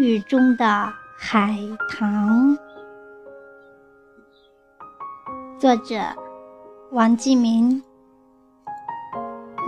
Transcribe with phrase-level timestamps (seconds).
[0.00, 1.58] 雨中的海
[1.90, 2.56] 棠。
[5.58, 6.00] 作者：
[6.90, 7.82] 王继明。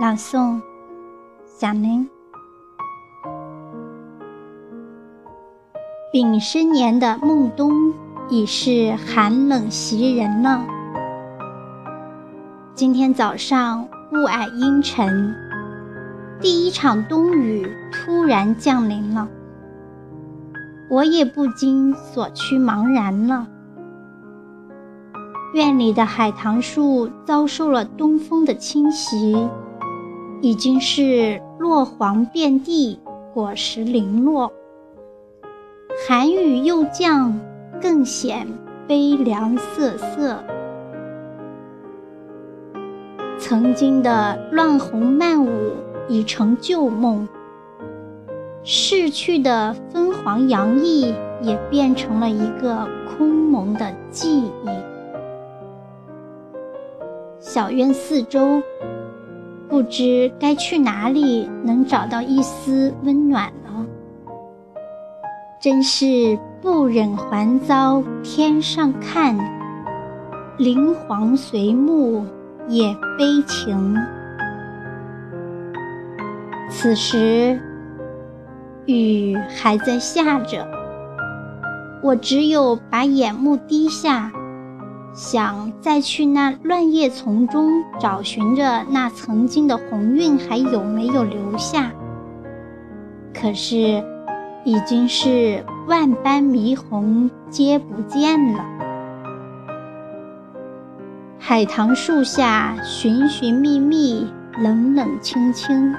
[0.01, 0.59] 朗诵：
[1.45, 2.09] 小林。
[6.11, 7.93] 丙申年的孟冬
[8.27, 10.65] 已是寒冷袭人了。
[12.73, 15.31] 今天早上雾霭阴沉，
[16.41, 19.27] 第一场冬雨突然降临了，
[20.93, 23.47] 我也不禁所趋茫然了。
[25.55, 29.49] 院里的海棠树遭受了东风的侵袭，
[30.39, 32.99] 已经是落黄遍地，
[33.33, 34.53] 果实零落。
[36.07, 37.39] 寒雨又降，
[37.81, 38.47] 更显
[38.87, 40.43] 悲凉瑟瑟。
[43.39, 45.71] 曾经的乱红漫舞
[46.07, 47.27] 已成旧梦，
[48.65, 54.69] 逝去的芬黄洋溢也变成了一个空蒙的记忆。
[57.41, 58.61] 小院四周，
[59.67, 63.85] 不知该去哪里能找到一丝温暖呢？
[65.61, 69.37] 真是不忍还遭天上看，
[70.57, 72.25] 灵黄随暮
[72.69, 73.97] 也悲情。
[76.69, 77.61] 此时
[78.85, 80.67] 雨还在下着，
[82.01, 84.31] 我只有把眼目低下。
[85.13, 87.69] 想再去那乱叶丛中
[87.99, 91.91] 找寻着那曾经的红晕还有没有留下？
[93.31, 94.03] 可是，
[94.63, 98.65] 已经是万般霓虹皆不见了。
[101.37, 104.27] 海棠树下寻寻觅觅，
[104.57, 105.93] 冷冷清清。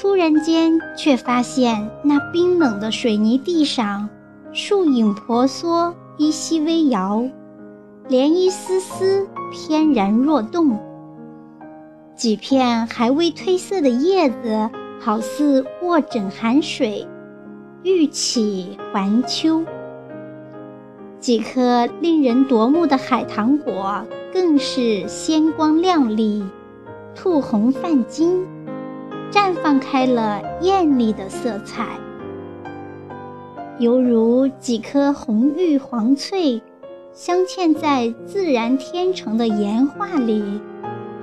[0.00, 4.08] 突然间，却发现那冰冷的水泥地上，
[4.52, 5.92] 树影婆娑。
[6.16, 7.24] 依稀微摇，
[8.08, 10.78] 连一丝丝翩然若动。
[12.16, 14.70] 几片还未褪色的叶子，
[15.00, 17.06] 好似卧枕寒水，
[17.84, 19.64] 欲起还秋。
[21.20, 26.44] 几颗令人夺目的海棠果，更是鲜光亮丽，
[27.14, 28.44] 吐红泛金，
[29.30, 31.86] 绽放开了艳丽的色彩。
[33.78, 36.60] 犹如几颗红玉黄翠，
[37.12, 40.60] 镶嵌在自然天成的岩画里，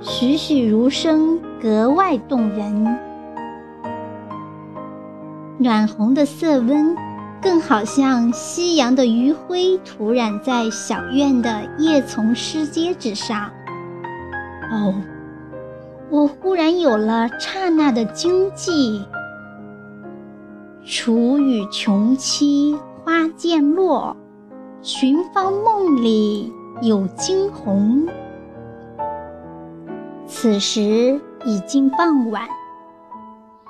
[0.00, 2.98] 栩栩如生，格外动人。
[5.58, 6.96] 暖红的色温，
[7.42, 13.50] 更好像夕阳的余晖涂染在小院的叶丛湿阶之上。
[14.70, 14.94] 哦，
[16.08, 19.04] 我忽然有了刹那的惊悸。
[20.84, 24.16] 楚雨穷期花渐落，
[24.82, 28.06] 寻芳梦里有惊鸿。
[30.28, 32.48] 此时已经傍晚，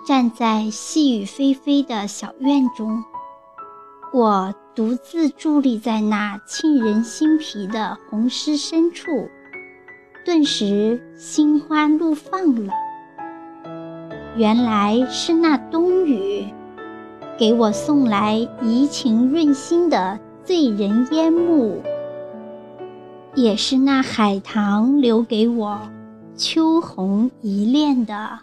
[0.07, 3.03] 站在细雨霏霏的小院中，
[4.13, 9.29] 我独自伫立在那沁人心脾的红湿深处，
[10.26, 12.72] 顿时心花怒放了。
[14.34, 16.44] 原来是那冬雨。
[17.38, 21.81] 给我送来怡情润心的醉人烟幕，
[23.37, 25.78] 也是那海棠留给我
[26.34, 28.41] 秋红一恋的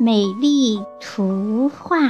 [0.00, 2.00] 美丽图画。